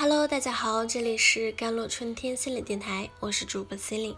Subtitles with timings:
[0.00, 4.16] Hello，大家好，这里是甘露春天心理电台，我是主播心灵。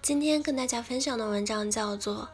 [0.00, 2.14] 今天跟大家分享的文章叫做《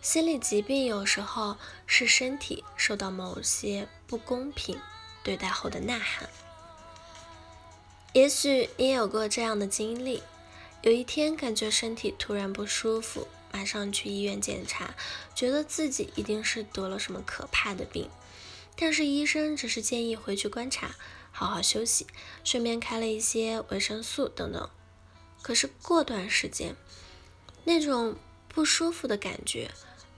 [0.00, 4.80] 心理疾病有时候是身体受到某些不公平
[5.22, 6.26] 对待后的呐喊》。
[8.14, 10.22] 也许你也有过这样的经历，
[10.80, 14.94] 有一天感觉身体突然不舒服，马上去医院检查，
[15.34, 18.08] 觉得自己一定是得了什么可怕的病，
[18.78, 20.92] 但是医生只是建议回去观察。
[21.38, 22.06] 好好休息，
[22.44, 24.70] 顺便开了一些维生素等等。
[25.42, 26.74] 可是过段时间，
[27.64, 28.16] 那种
[28.48, 29.70] 不舒服的感觉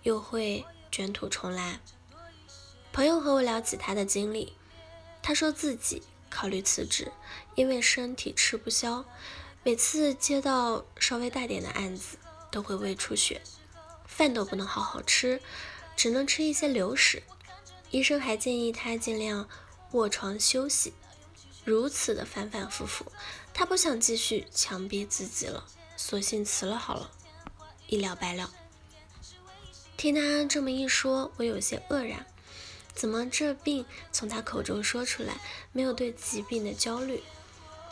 [0.05, 1.81] 又会卷土重来。
[2.93, 4.53] 朋友和我聊起他的经历，
[5.21, 7.11] 他说自己考虑辞职，
[7.57, 9.05] 因为身体吃不消，
[9.65, 12.17] 每次接到稍微大点的案子
[12.49, 13.43] 都会胃出血，
[14.07, 15.43] 饭都不能好好吃，
[15.97, 17.25] 只能吃一些流食。
[17.91, 19.49] 医生还建议他尽量
[19.91, 20.93] 卧床休息。
[21.69, 23.13] 如此的反反复复，
[23.53, 25.67] 他不想继续强逼自己了，
[25.99, 27.11] 索性辞了好了，
[27.89, 28.51] 一了百了。
[29.99, 32.25] 听他这么一说，我有些愕然，
[32.95, 37.23] 怎么这病从他口中说出来，没有对疾病的焦虑，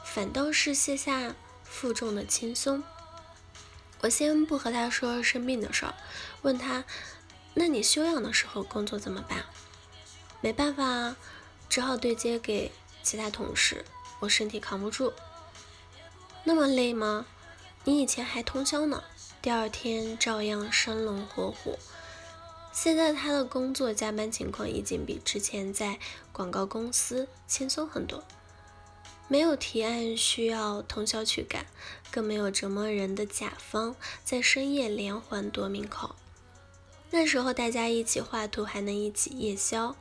[0.07, 2.83] 反倒是卸下负重的轻松？
[4.01, 5.95] 我先不和他说生病的事儿，
[6.41, 6.85] 问他，
[7.53, 9.45] 那你休养的时候工作怎么办？
[10.41, 11.19] 没办法啊，
[11.69, 12.73] 只好对接给。
[13.07, 13.85] 其他同事，
[14.19, 15.13] 我身体扛不住，
[16.43, 17.25] 那么累吗？
[17.85, 19.05] 你以前还通宵呢，
[19.41, 21.79] 第二天照样生龙活虎。
[22.73, 26.01] 现在他的工作加班情况已经比之前在
[26.33, 28.25] 广告公司轻松很多，
[29.29, 31.65] 没有提案需要通宵去赶，
[32.11, 36.17] 更没有折磨人的甲方在深夜连环夺命考。
[37.13, 39.95] 那时候大家一起画图，还能一起夜宵，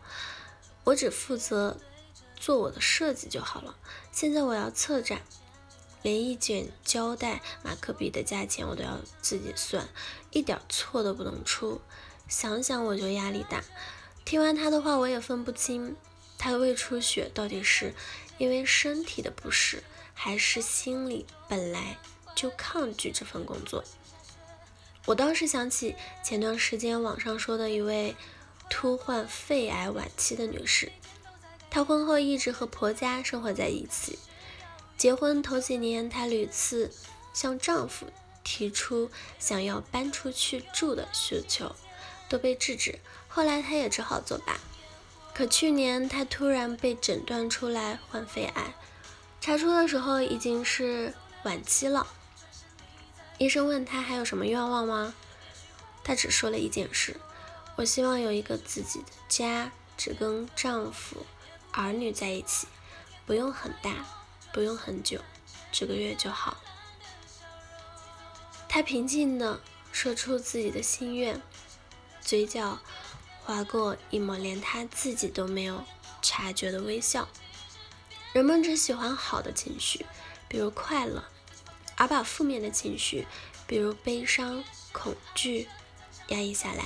[0.86, 1.78] 我只负责。
[2.36, 3.76] 做我的设计就好了。
[4.12, 5.22] 现在我要策展，
[6.02, 9.88] 连一卷胶带、马克笔的价钱我都要自己算，
[10.32, 11.82] 一点错都不能出。
[12.28, 13.64] 想想我就压力大。
[14.24, 15.96] 听完他的话，我也分不清
[16.38, 17.94] 他胃出血到底是
[18.38, 21.98] 因为身体的不适，还是心里本来
[22.36, 23.84] 就抗拒这份工作。
[25.06, 28.16] 我倒是想起前段时间网上说的一位
[28.70, 30.92] 突患肺癌晚期的女士。
[31.76, 34.18] 她婚后一直和婆家生活在一起。
[34.96, 36.90] 结婚头几年，她屡次
[37.34, 38.06] 向丈夫
[38.46, 41.76] 提出想要搬出去住的需求，
[42.30, 43.00] 都被制止。
[43.28, 44.58] 后来她也只好作罢。
[45.34, 48.74] 可去年她突然被诊断出来患肺癌，
[49.42, 52.08] 查出的时候已经是晚期了。
[53.38, 55.14] 医生问她还有什么愿望吗？
[56.06, 57.18] 她只说了一件事：
[57.76, 61.26] 我希望有一个自己的家，只跟丈夫。
[61.76, 62.68] 儿女在一起，
[63.26, 64.06] 不用很大，
[64.54, 65.20] 不用很久，
[65.72, 66.58] 几个月就好。
[68.70, 69.60] 他平静地
[69.92, 71.42] 说出自己的心愿，
[72.22, 72.80] 嘴角
[73.44, 75.84] 划过一抹连他自己都没有
[76.22, 77.28] 察觉的微笑。
[78.34, 80.06] 人们只喜欢好的情绪，
[80.48, 81.24] 比如快乐，
[81.96, 83.28] 而把负面的情绪，
[83.68, 85.68] 比如悲伤、恐惧，
[86.28, 86.84] 压抑下来。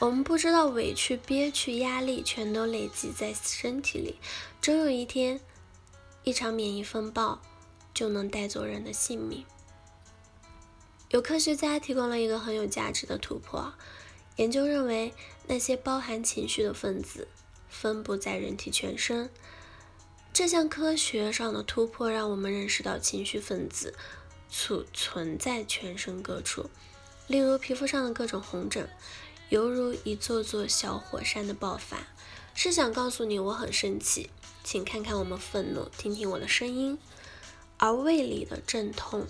[0.00, 4.18] 我们不知道委屈、憋屈、压力全都累积在身体里，
[4.60, 5.40] 终有一天，
[6.24, 7.40] 一场免疫风暴
[7.94, 9.46] 就能带走人的性命。
[11.10, 13.72] 有科学家提供了一个很有价值的突破，
[14.36, 15.14] 研究认为
[15.46, 17.28] 那些包含情绪的分子
[17.68, 19.30] 分布在人体全身。
[20.32, 23.94] 这项科学上的突破让我们认识到情绪分子
[24.50, 26.68] 储存在全身各处，
[27.28, 28.90] 例如皮肤上的各种红疹。
[29.50, 32.08] 犹如一座座小火山的爆发，
[32.54, 34.30] 是想告诉你我很生气，
[34.64, 36.98] 请看看我们愤怒，听听我的声音。
[37.76, 39.26] 而胃里的阵痛，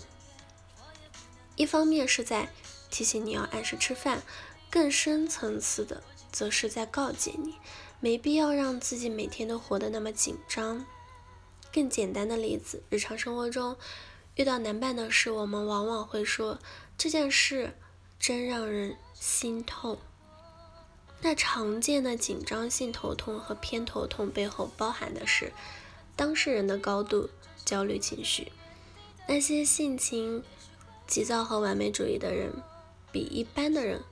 [1.55, 2.49] 一方面是在
[2.89, 4.23] 提醒你要按时吃饭，
[4.69, 6.01] 更深层次的，
[6.31, 7.55] 则是在告诫你，
[7.99, 10.85] 没必要让自己每天都活得那么紧张。
[11.73, 13.75] 更简单的例子，日常生活中
[14.35, 16.59] 遇到难办的事，我们往往会说
[16.97, 17.75] 这件事
[18.17, 18.95] 真让人。
[19.19, 19.97] 心痛，
[21.21, 25.51] 那常见的紧张性头痛和偏头痛背后包含的是
[26.15, 27.29] 当事人的高度
[27.63, 28.51] 焦虑情绪。
[29.27, 30.43] 那些性情
[31.07, 32.51] 急躁和完美主义的人，
[33.11, 34.03] 比一般的人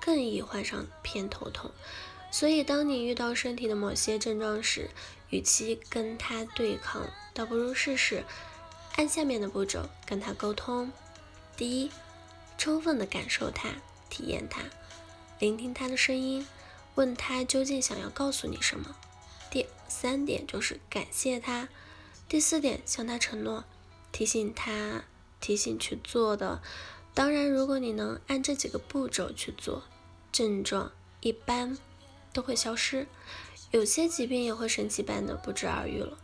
[0.00, 1.70] 更易患上偏头痛。
[2.30, 4.90] 所以，当你遇到身体的某些症状时，
[5.30, 8.24] 与其跟他对抗，倒不如试试
[8.96, 10.90] 按下面的步骤跟他沟通。
[11.56, 11.90] 第一，
[12.58, 13.70] 充分的感受他。
[14.08, 14.62] 体验它，
[15.38, 16.46] 聆听它的声音，
[16.94, 18.96] 问他究竟想要告诉你什么。
[19.50, 21.68] 第三点就是感谢他，
[22.28, 23.64] 第四点向他承诺，
[24.12, 25.04] 提醒他，
[25.40, 26.60] 提醒去做的。
[27.14, 29.84] 当然，如果你能按这几个步骤去做，
[30.30, 31.78] 症状一般
[32.32, 33.06] 都会消失，
[33.70, 36.18] 有些疾病也会神奇般的不治而愈了。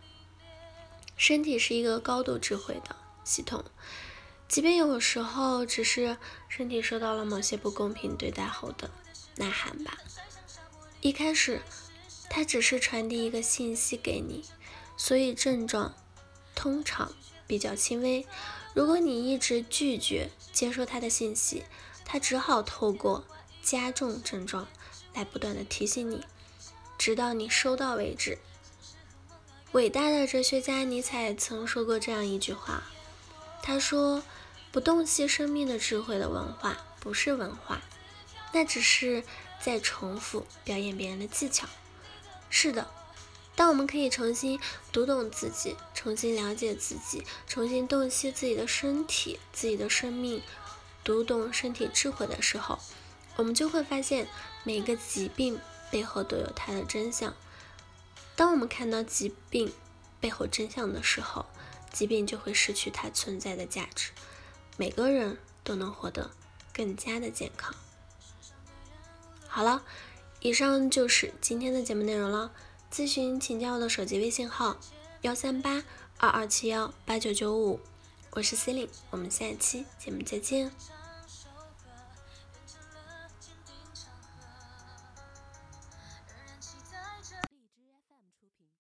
[1.17, 3.65] 身体是一个高度智慧的系统，
[4.49, 6.17] 即便有时候只是
[6.49, 8.91] 身体受到了某些不公平对待后的
[9.37, 9.99] 呐喊吧。
[11.01, 11.61] 一开始，
[12.31, 14.45] 它只是传递一个信息给你，
[14.97, 15.95] 所以症状
[16.55, 17.13] 通常
[17.47, 18.27] 比较轻微。
[18.75, 21.65] 如果你一直拒绝接受他的信息，
[22.05, 23.25] 他只好透过
[23.63, 24.69] 加重症状
[25.13, 26.25] 来不断的提醒你，
[26.97, 28.39] 直到你收到为止。
[29.73, 32.85] 伟大的哲学家尼采曾说过这样一句话，
[33.67, 34.23] 他说
[34.71, 37.81] ：“不洞悉生命的智慧的文化不是文化，
[38.53, 39.25] 那只是
[39.59, 41.67] 在重复表演别人的技巧。”
[42.51, 42.91] 是的。
[43.57, 44.61] 当我们可以重新
[44.93, 50.43] 读懂自己，重新了解自己，重新洞悉自己的身体、自己的生命，
[51.03, 52.79] 读懂身体智慧的时候，
[53.37, 54.29] 我们就会发现
[54.65, 55.59] 每个疾病
[55.91, 57.33] 背后都有它的真相。
[58.37, 59.73] 当我们看到疾病
[60.21, 61.47] 背后真相的时候，
[61.95, 64.11] 疾病就会失去它存在的价值，
[64.77, 66.33] 每个人都能活得
[66.73, 67.73] 更加的健康。
[69.47, 69.85] 好了，
[70.41, 72.51] 以上就是今天的节目内容了。
[72.93, 74.77] 咨询请加我的手机微信号：
[75.23, 75.85] 幺三八
[76.19, 77.79] 二二七幺八九九五，
[78.33, 80.73] 我是 C e l i n e 我们下期节目再见。